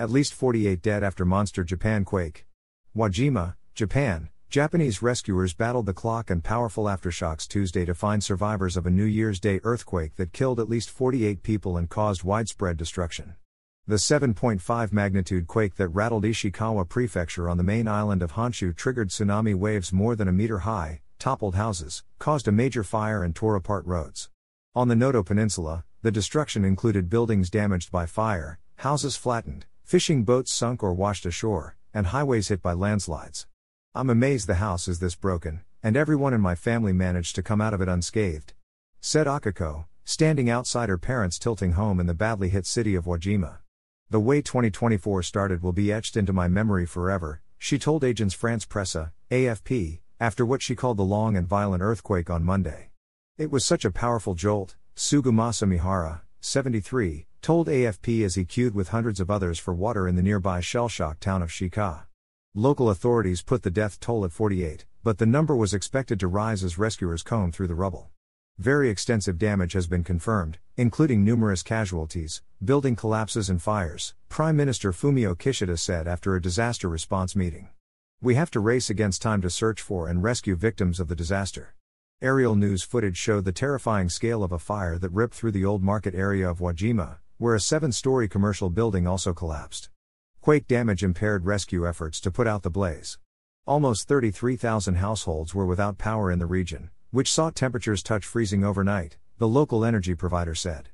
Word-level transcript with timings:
At 0.00 0.08
least 0.08 0.32
48 0.32 0.80
dead 0.80 1.04
after 1.04 1.26
monster 1.26 1.62
Japan 1.62 2.06
quake. 2.06 2.46
Wajima, 2.96 3.56
Japan. 3.74 4.30
Japanese 4.48 5.02
rescuers 5.02 5.52
battled 5.52 5.84
the 5.84 5.92
clock 5.92 6.30
and 6.30 6.42
powerful 6.42 6.84
aftershocks 6.84 7.46
Tuesday 7.46 7.84
to 7.84 7.94
find 7.94 8.24
survivors 8.24 8.78
of 8.78 8.86
a 8.86 8.90
New 8.90 9.04
Year's 9.04 9.38
Day 9.38 9.60
earthquake 9.62 10.16
that 10.16 10.32
killed 10.32 10.58
at 10.58 10.70
least 10.70 10.88
48 10.88 11.42
people 11.42 11.76
and 11.76 11.90
caused 11.90 12.24
widespread 12.24 12.78
destruction. 12.78 13.34
The 13.86 13.96
7.5 13.96 14.90
magnitude 14.90 15.46
quake 15.46 15.74
that 15.76 15.88
rattled 15.88 16.24
Ishikawa 16.24 16.88
Prefecture 16.88 17.50
on 17.50 17.58
the 17.58 17.62
main 17.62 17.86
island 17.86 18.22
of 18.22 18.32
Honshu 18.32 18.74
triggered 18.74 19.10
tsunami 19.10 19.54
waves 19.54 19.92
more 19.92 20.16
than 20.16 20.28
a 20.28 20.32
meter 20.32 20.60
high, 20.60 21.02
toppled 21.18 21.56
houses, 21.56 22.04
caused 22.18 22.48
a 22.48 22.52
major 22.52 22.82
fire, 22.82 23.22
and 23.22 23.36
tore 23.36 23.54
apart 23.54 23.84
roads. 23.84 24.30
On 24.74 24.88
the 24.88 24.96
Noto 24.96 25.22
Peninsula, 25.22 25.84
the 26.00 26.10
destruction 26.10 26.64
included 26.64 27.10
buildings 27.10 27.50
damaged 27.50 27.92
by 27.92 28.06
fire, 28.06 28.58
houses 28.76 29.14
flattened, 29.14 29.66
fishing 29.90 30.22
boats 30.22 30.52
sunk 30.52 30.84
or 30.84 30.94
washed 30.94 31.26
ashore, 31.26 31.76
and 31.92 32.06
highways 32.06 32.46
hit 32.46 32.62
by 32.62 32.72
landslides. 32.72 33.48
I'm 33.92 34.08
amazed 34.08 34.46
the 34.46 34.62
house 34.62 34.86
is 34.86 35.00
this 35.00 35.16
broken, 35.16 35.62
and 35.82 35.96
everyone 35.96 36.32
in 36.32 36.40
my 36.40 36.54
family 36.54 36.92
managed 36.92 37.34
to 37.34 37.42
come 37.42 37.60
out 37.60 37.74
of 37.74 37.80
it 37.80 37.88
unscathed. 37.88 38.52
Said 39.00 39.26
Akiko, 39.26 39.86
standing 40.04 40.48
outside 40.48 40.88
her 40.88 40.96
parents' 40.96 41.40
tilting 41.40 41.72
home 41.72 41.98
in 41.98 42.06
the 42.06 42.14
badly 42.14 42.50
hit 42.50 42.66
city 42.66 42.94
of 42.94 43.06
Wajima. 43.06 43.58
The 44.08 44.20
way 44.20 44.40
2024 44.40 45.24
started 45.24 45.60
will 45.60 45.72
be 45.72 45.92
etched 45.92 46.16
into 46.16 46.32
my 46.32 46.46
memory 46.46 46.86
forever, 46.86 47.42
she 47.58 47.76
told 47.76 48.04
Agence 48.04 48.36
France-Presse, 48.36 49.10
AFP, 49.32 50.02
after 50.20 50.46
what 50.46 50.62
she 50.62 50.76
called 50.76 50.98
the 50.98 51.02
long 51.02 51.36
and 51.36 51.48
violent 51.48 51.82
earthquake 51.82 52.30
on 52.30 52.44
Monday. 52.44 52.90
It 53.36 53.50
was 53.50 53.64
such 53.64 53.84
a 53.84 53.90
powerful 53.90 54.36
jolt, 54.36 54.76
Tsugumasa 54.94 55.66
Mihara, 55.66 56.22
73, 56.38 57.26
told 57.40 57.68
AFP 57.68 58.24
as 58.24 58.34
he 58.34 58.44
queued 58.44 58.74
with 58.74 58.88
hundreds 58.88 59.20
of 59.20 59.30
others 59.30 59.58
for 59.58 59.72
water 59.72 60.06
in 60.06 60.16
the 60.16 60.22
nearby 60.22 60.60
shell 60.60 60.88
shock 60.88 61.20
town 61.20 61.42
of 61.42 61.50
Shika. 61.50 62.02
Local 62.54 62.90
authorities 62.90 63.42
put 63.42 63.62
the 63.62 63.70
death 63.70 64.00
toll 64.00 64.24
at 64.24 64.32
48, 64.32 64.84
but 65.02 65.18
the 65.18 65.26
number 65.26 65.56
was 65.56 65.72
expected 65.72 66.20
to 66.20 66.28
rise 66.28 66.62
as 66.64 66.78
rescuers 66.78 67.22
combed 67.22 67.54
through 67.54 67.68
the 67.68 67.74
rubble. 67.74 68.10
Very 68.58 68.90
extensive 68.90 69.38
damage 69.38 69.72
has 69.72 69.86
been 69.86 70.04
confirmed, 70.04 70.58
including 70.76 71.24
numerous 71.24 71.62
casualties, 71.62 72.42
building 72.62 72.94
collapses, 72.94 73.48
and 73.48 73.62
fires, 73.62 74.14
Prime 74.28 74.56
Minister 74.56 74.92
Fumio 74.92 75.34
Kishida 75.34 75.78
said 75.78 76.06
after 76.06 76.34
a 76.34 76.42
disaster 76.42 76.88
response 76.88 77.34
meeting. 77.34 77.68
We 78.20 78.34
have 78.34 78.50
to 78.50 78.60
race 78.60 78.90
against 78.90 79.22
time 79.22 79.40
to 79.40 79.48
search 79.48 79.80
for 79.80 80.08
and 80.08 80.22
rescue 80.22 80.56
victims 80.56 81.00
of 81.00 81.08
the 81.08 81.16
disaster. 81.16 81.74
Aerial 82.20 82.54
news 82.54 82.82
footage 82.82 83.16
showed 83.16 83.46
the 83.46 83.52
terrifying 83.52 84.10
scale 84.10 84.44
of 84.44 84.52
a 84.52 84.58
fire 84.58 84.98
that 84.98 85.10
ripped 85.10 85.32
through 85.32 85.52
the 85.52 85.64
old 85.64 85.82
market 85.82 86.14
area 86.14 86.46
of 86.46 86.58
Wajima, 86.58 87.16
where 87.40 87.54
a 87.54 87.60
seven 87.60 87.90
story 87.90 88.28
commercial 88.28 88.68
building 88.68 89.06
also 89.06 89.32
collapsed. 89.32 89.88
Quake 90.42 90.68
damage 90.68 91.02
impaired 91.02 91.46
rescue 91.46 91.88
efforts 91.88 92.20
to 92.20 92.30
put 92.30 92.46
out 92.46 92.62
the 92.62 92.68
blaze. 92.68 93.18
Almost 93.66 94.06
33,000 94.06 94.96
households 94.96 95.54
were 95.54 95.64
without 95.64 95.96
power 95.96 96.30
in 96.30 96.38
the 96.38 96.44
region, 96.44 96.90
which 97.12 97.32
saw 97.32 97.48
temperatures 97.48 98.02
touch 98.02 98.26
freezing 98.26 98.62
overnight, 98.62 99.16
the 99.38 99.48
local 99.48 99.86
energy 99.86 100.14
provider 100.14 100.54
said. 100.54 100.90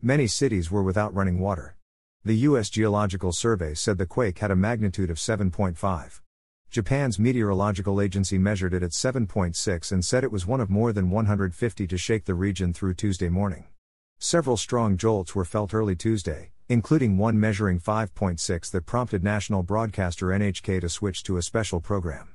Many 0.00 0.26
cities 0.26 0.70
were 0.70 0.82
without 0.82 1.14
running 1.14 1.38
water. 1.38 1.76
The 2.24 2.48
U.S. 2.48 2.70
Geological 2.70 3.32
Survey 3.32 3.74
said 3.74 3.98
the 3.98 4.06
quake 4.06 4.38
had 4.38 4.50
a 4.50 4.56
magnitude 4.56 5.10
of 5.10 5.18
7.5. 5.18 6.22
Japan's 6.70 7.18
meteorological 7.18 8.00
agency 8.00 8.38
measured 8.38 8.72
it 8.72 8.82
at 8.82 8.92
7.6 8.92 9.92
and 9.92 10.02
said 10.02 10.24
it 10.24 10.32
was 10.32 10.46
one 10.46 10.62
of 10.62 10.70
more 10.70 10.94
than 10.94 11.10
150 11.10 11.86
to 11.86 11.98
shake 11.98 12.24
the 12.24 12.32
region 12.32 12.72
through 12.72 12.94
Tuesday 12.94 13.28
morning. 13.28 13.66
Several 14.22 14.58
strong 14.58 14.98
jolts 14.98 15.34
were 15.34 15.46
felt 15.46 15.72
early 15.72 15.96
Tuesday, 15.96 16.50
including 16.68 17.16
one 17.16 17.40
measuring 17.40 17.80
5.6 17.80 18.70
that 18.70 18.84
prompted 18.84 19.24
national 19.24 19.62
broadcaster 19.62 20.26
NHK 20.26 20.82
to 20.82 20.90
switch 20.90 21.22
to 21.22 21.38
a 21.38 21.42
special 21.42 21.80
program. 21.80 22.34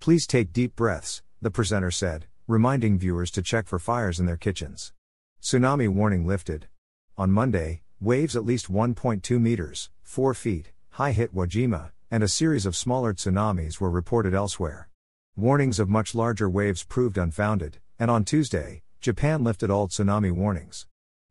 Please 0.00 0.26
take 0.26 0.54
deep 0.54 0.74
breaths, 0.74 1.22
the 1.42 1.50
presenter 1.50 1.90
said, 1.90 2.24
reminding 2.46 2.98
viewers 2.98 3.30
to 3.32 3.42
check 3.42 3.68
for 3.68 3.78
fires 3.78 4.18
in 4.18 4.24
their 4.24 4.38
kitchens. 4.38 4.94
Tsunami 5.42 5.90
warning 5.90 6.26
lifted. 6.26 6.68
On 7.18 7.30
Monday, 7.30 7.82
waves 8.00 8.34
at 8.34 8.46
least 8.46 8.72
1.2 8.72 9.38
meters, 9.38 9.90
4 10.04 10.32
feet, 10.32 10.72
high 10.92 11.12
hit 11.12 11.34
Wajima, 11.34 11.90
and 12.10 12.22
a 12.22 12.28
series 12.28 12.64
of 12.64 12.74
smaller 12.74 13.12
tsunamis 13.12 13.78
were 13.78 13.90
reported 13.90 14.32
elsewhere. 14.32 14.88
Warnings 15.36 15.78
of 15.78 15.90
much 15.90 16.14
larger 16.14 16.48
waves 16.48 16.82
proved 16.82 17.18
unfounded, 17.18 17.76
and 17.98 18.10
on 18.10 18.24
Tuesday, 18.24 18.80
Japan 19.02 19.44
lifted 19.44 19.70
all 19.70 19.86
tsunami 19.86 20.32
warnings. 20.32 20.86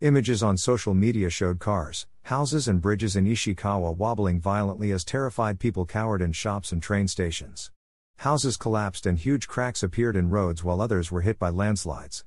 Images 0.05 0.43
on 0.43 0.55
social 0.55 0.93
media 0.93 1.31
showed 1.31 1.57
cars, 1.57 2.05
houses, 2.25 2.67
and 2.67 2.79
bridges 2.79 3.15
in 3.15 3.25
Ishikawa 3.25 3.97
wobbling 3.97 4.39
violently 4.39 4.91
as 4.91 5.03
terrified 5.03 5.59
people 5.59 5.83
cowered 5.83 6.21
in 6.21 6.31
shops 6.31 6.71
and 6.71 6.79
train 6.79 7.07
stations. 7.07 7.71
Houses 8.17 8.55
collapsed 8.55 9.07
and 9.07 9.17
huge 9.17 9.47
cracks 9.47 9.81
appeared 9.81 10.15
in 10.15 10.29
roads 10.29 10.63
while 10.63 10.79
others 10.79 11.11
were 11.11 11.21
hit 11.21 11.39
by 11.39 11.49
landslides. 11.49 12.23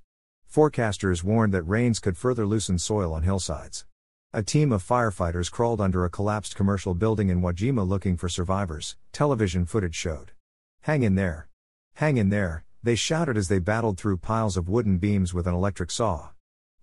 Forecasters 0.52 1.22
warned 1.22 1.54
that 1.54 1.62
rains 1.62 2.00
could 2.00 2.16
further 2.16 2.44
loosen 2.44 2.80
soil 2.80 3.12
on 3.12 3.22
hillsides. 3.22 3.86
A 4.32 4.42
team 4.42 4.72
of 4.72 4.82
firefighters 4.82 5.48
crawled 5.48 5.80
under 5.80 6.04
a 6.04 6.10
collapsed 6.10 6.56
commercial 6.56 6.94
building 6.94 7.28
in 7.28 7.42
Wajima 7.42 7.86
looking 7.86 8.16
for 8.16 8.28
survivors, 8.28 8.96
television 9.12 9.64
footage 9.64 9.94
showed. 9.94 10.32
Hang 10.80 11.04
in 11.04 11.14
there. 11.14 11.48
Hang 11.94 12.16
in 12.16 12.30
there, 12.30 12.64
they 12.82 12.96
shouted 12.96 13.36
as 13.36 13.46
they 13.46 13.60
battled 13.60 13.98
through 13.98 14.16
piles 14.16 14.56
of 14.56 14.68
wooden 14.68 14.98
beams 14.98 15.32
with 15.32 15.46
an 15.46 15.54
electric 15.54 15.92
saw. 15.92 16.30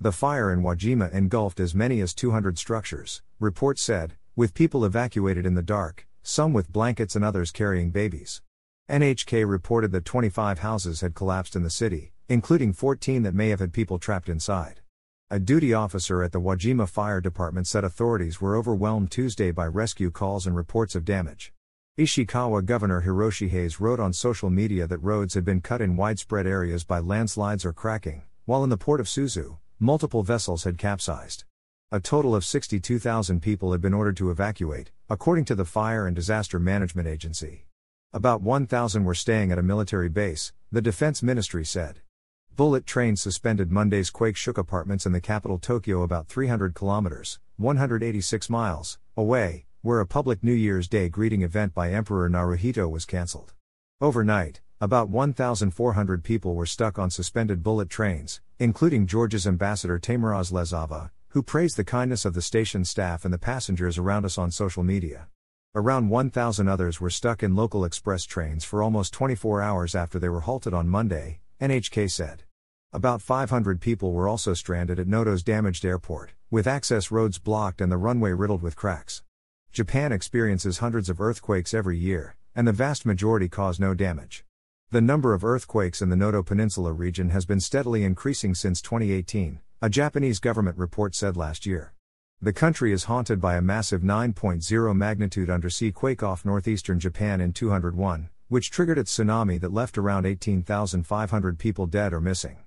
The 0.02 0.12
fire 0.12 0.52
in 0.52 0.62
Wajima 0.62 1.14
engulfed 1.14 1.58
as 1.62 1.74
many 1.74 2.02
as 2.02 2.14
200 2.14 2.58
structures, 2.58 3.22
reports 3.40 3.82
said, 3.82 4.16
with 4.36 4.54
people 4.54 4.84
evacuated 4.84 5.46
in 5.46 5.56
the 5.56 5.62
dark, 5.62 6.06
some 6.22 6.52
with 6.52 6.72
blankets 6.72 7.16
and 7.16 7.24
others 7.24 7.50
carrying 7.50 7.92
babies. 7.92 8.42
NHK 8.90 9.50
reported 9.50 9.94
that 9.94 10.04
25 10.04 10.60
houses 10.60 11.00
had 11.00 11.16
collapsed 11.16 11.56
in 11.56 11.64
the 11.64 11.70
city, 11.70 12.12
including 12.28 12.74
14 12.74 13.24
that 13.24 13.34
may 13.34 13.48
have 13.50 13.62
had 13.62 13.72
people 13.72 13.98
trapped 13.98 14.28
inside. 14.28 14.82
A 15.32 15.40
duty 15.40 15.74
officer 15.74 16.22
at 16.22 16.34
the 16.34 16.42
Wajima 16.42 16.90
Fire 16.90 17.22
Department 17.22 17.66
said 17.66 17.86
authorities 17.86 18.42
were 18.42 18.58
overwhelmed 18.58 19.12
Tuesday 19.12 19.50
by 19.52 19.66
rescue 19.66 20.12
calls 20.12 20.46
and 20.46 20.58
reports 20.58 20.96
of 20.96 21.06
damage. 21.06 21.54
Ishikawa 21.98 22.66
Governor 22.66 23.04
Hiroshi 23.04 23.48
Hase 23.48 23.80
wrote 23.80 24.02
on 24.02 24.12
social 24.12 24.50
media 24.50 24.88
that 24.88 24.98
roads 24.98 25.36
had 25.36 25.46
been 25.46 25.62
cut 25.62 25.82
in 25.82 25.96
widespread 25.96 26.46
areas 26.46 26.84
by 26.84 27.00
landslides 27.00 27.64
or 27.64 27.72
cracking, 27.72 28.24
while 28.44 28.62
in 28.66 28.70
the 28.70 28.78
port 28.78 29.00
of 29.00 29.08
Suzu, 29.08 29.58
multiple 29.80 30.24
vessels 30.24 30.64
had 30.64 30.78
capsized. 30.78 31.44
A 31.92 32.00
total 32.00 32.34
of 32.34 32.46
62,000 32.46 33.42
people 33.42 33.72
had 33.72 33.82
been 33.82 33.94
ordered 33.94 34.18
to 34.18 34.32
evacuate, 34.32 34.92
according 35.10 35.46
to 35.46 35.56
the 35.56 35.66
Fire 35.66 36.08
and 36.08 36.16
Disaster 36.16 36.60
Management 36.60 37.08
Agency. 37.08 37.66
About 38.14 38.42
1,000 38.42 39.04
were 39.04 39.14
staying 39.14 39.52
at 39.52 39.60
a 39.60 39.64
military 39.64 40.10
base, 40.10 40.54
the 40.72 40.82
Defense 40.82 41.22
Ministry 41.22 41.66
said. 41.66 42.00
Bullet 42.56 42.86
trains 42.86 43.22
suspended 43.22 43.72
Monday's 43.72 44.10
quake 44.10 44.38
shook 44.38 44.58
apartments 44.58 45.06
in 45.06 45.12
the 45.12 45.20
capital 45.20 45.60
Tokyo 45.60 46.02
about 46.02 46.28
300 46.28 46.74
kilometers, 46.74 47.40
186 47.58 48.50
miles, 48.50 48.98
away, 49.18 49.66
where 49.82 50.00
a 50.00 50.08
public 50.08 50.44
New 50.44 50.54
Year's 50.54 50.88
Day 50.88 51.10
greeting 51.10 51.42
event 51.42 51.74
by 51.74 51.92
Emperor 51.92 52.30
Naruhito 52.30 52.90
was 52.90 53.06
cancelled. 53.06 53.54
Overnight, 54.02 54.62
about 54.86 55.10
1,400 55.10 56.24
people 56.24 56.54
were 56.54 56.68
stuck 56.68 57.00
on 57.00 57.10
suspended 57.10 57.64
bullet 57.64 57.90
trains, 57.90 58.40
including 58.60 59.08
Georgia's 59.08 59.48
ambassador 59.48 59.98
Teimuraz 59.98 60.52
Lezava, 60.52 61.10
who 61.30 61.42
praised 61.42 61.76
the 61.76 61.84
kindness 61.84 62.24
of 62.24 62.36
the 62.36 62.42
station 62.44 62.86
staff 62.86 63.26
and 63.26 63.34
the 63.34 63.40
passengers 63.40 63.98
around 63.98 64.26
us 64.26 64.38
on 64.38 64.52
social 64.52 64.84
media. 64.84 65.28
Around 65.74 66.10
1,000 66.10 66.68
others 66.68 67.02
were 67.02 67.10
stuck 67.10 67.42
in 67.42 67.56
local 67.56 67.84
express 67.84 68.26
trains 68.26 68.64
for 68.64 68.84
almost 68.84 69.12
24 69.12 69.60
hours 69.60 69.96
after 69.96 70.20
they 70.20 70.30
were 70.30 70.42
halted 70.42 70.76
on 70.76 70.88
Monday, 70.88 71.40
NHK 71.60 72.12
said. 72.12 72.44
About 72.94 73.24
500 73.24 73.82
people 73.82 74.12
were 74.12 74.28
also 74.28 74.54
stranded 74.54 75.00
at 75.00 75.08
Noto's 75.08 75.42
damaged 75.42 75.84
airport, 75.84 76.34
with 76.52 76.68
access 76.68 77.10
roads 77.10 77.40
blocked 77.40 77.82
and 77.82 77.92
the 77.92 77.98
runway 77.98 78.34
riddled 78.34 78.62
with 78.62 78.76
cracks. 78.76 79.24
Japan 79.72 80.12
experiences 80.12 80.78
hundreds 80.78 81.10
of 81.10 81.20
earthquakes 81.20 81.74
every 81.74 81.98
year, 81.98 82.36
and 82.56 82.68
the 82.68 82.72
vast 82.72 83.04
majority 83.04 83.50
cause 83.50 83.80
no 83.80 83.96
damage. 83.96 84.45
The 84.92 85.02
number 85.02 85.34
of 85.34 85.44
earthquakes 85.44 86.04
in 86.04 86.10
the 86.10 86.16
Noto 86.16 86.44
Peninsula 86.44 86.94
region 86.94 87.32
has 87.32 87.44
been 87.44 87.60
steadily 87.60 88.04
increasing 88.04 88.54
since 88.54 88.84
2018, 88.84 89.60
a 89.82 89.90
Japanese 89.90 90.40
government 90.40 90.78
report 90.78 91.16
said 91.16 91.36
last 91.36 91.66
year. 91.66 91.94
The 92.40 92.54
country 92.54 92.94
is 92.94 93.06
haunted 93.06 93.42
by 93.42 93.56
a 93.56 93.62
massive 93.62 94.04
9.0 94.04 94.96
magnitude 94.96 95.50
undersea 95.50 95.92
quake 95.92 96.22
off 96.22 96.46
northeastern 96.46 97.00
Japan 97.00 97.42
in 97.42 97.52
201, 97.52 98.30
which 98.48 98.70
triggered 98.70 99.00
its 99.00 99.18
tsunami 99.18 99.60
that 99.60 99.74
left 99.74 99.98
around 99.98 100.28
18,500 100.28 101.58
people 101.58 101.88
dead 101.88 102.14
or 102.14 102.22
missing. 102.22 102.60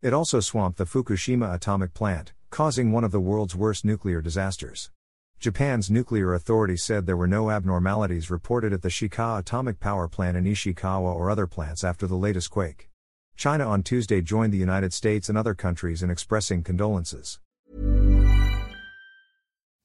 It 0.00 0.12
also 0.12 0.38
swamped 0.38 0.78
the 0.78 0.86
Fukushima 0.86 1.52
atomic 1.52 1.92
plant, 1.92 2.34
causing 2.50 2.92
one 2.92 3.02
of 3.02 3.10
the 3.10 3.20
world's 3.20 3.56
worst 3.56 3.84
nuclear 3.84 4.22
disasters. 4.22 4.90
Japan's 5.38 5.90
nuclear 5.90 6.32
authority 6.32 6.76
said 6.76 7.06
there 7.06 7.16
were 7.16 7.26
no 7.26 7.50
abnormalities 7.50 8.30
reported 8.30 8.72
at 8.72 8.82
the 8.82 8.88
Shika 8.88 9.38
atomic 9.38 9.78
power 9.78 10.08
plant 10.08 10.36
in 10.36 10.44
Ishikawa 10.44 11.14
or 11.14 11.30
other 11.30 11.46
plants 11.46 11.84
after 11.84 12.06
the 12.06 12.16
latest 12.16 12.50
quake. 12.50 12.88
China 13.36 13.68
on 13.68 13.82
Tuesday 13.82 14.22
joined 14.22 14.52
the 14.52 14.58
United 14.58 14.92
States 14.92 15.28
and 15.28 15.36
other 15.36 15.54
countries 15.54 16.02
in 16.02 16.10
expressing 16.10 16.62
condolences. 16.62 17.38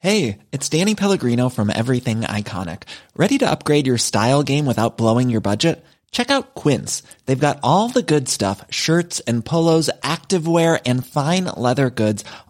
Hey, 0.02 0.38
it's 0.54 0.70
Danny 0.70 0.96
Pellegrino 0.96 1.50
from 1.50 1.70
Everything 1.70 2.22
Iconic. 2.22 2.84
Ready 3.18 3.38
to 3.40 3.52
upgrade 3.52 3.86
your 3.86 3.98
style 3.98 4.44
game 4.44 4.66
without 4.66 4.96
blowing 4.96 5.30
your 5.30 5.42
budget? 5.42 5.84
Check 6.12 6.32
out 6.32 6.56
Quince. 6.56 7.04
They've 7.26 7.38
got 7.38 7.60
all 7.64 7.90
the 7.90 8.02
good 8.02 8.30
stuff 8.30 8.64
shirts 8.70 9.20
and 9.22 9.44
polos, 9.44 9.90
activewear, 10.02 10.80
and 10.86 11.06
fine 11.06 11.46
leather 11.46 11.90
goods, 11.90 12.24